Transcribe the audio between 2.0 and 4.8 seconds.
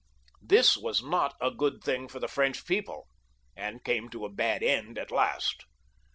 for the French people, and came to a bad